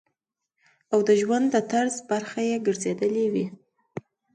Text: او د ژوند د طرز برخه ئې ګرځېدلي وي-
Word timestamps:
او 0.91 0.99
د 1.07 1.09
ژوند 1.21 1.45
د 1.51 1.55
طرز 1.71 1.95
برخه 2.09 2.39
ئې 2.49 2.55
ګرځېدلي 2.65 3.25
وي- 3.33 3.45